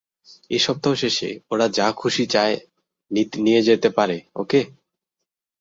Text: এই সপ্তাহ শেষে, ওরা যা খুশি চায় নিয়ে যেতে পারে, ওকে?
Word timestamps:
এই 0.51 0.59
সপ্তাহ 0.59 0.93
শেষে, 0.95 1.29
ওরা 1.51 1.65
যা 1.69 1.87
খুশি 1.91 2.23
চায় 2.27 2.55
নিয়ে 3.37 3.61
যেতে 3.67 3.89
পারে, 3.97 4.17
ওকে? 4.35 4.61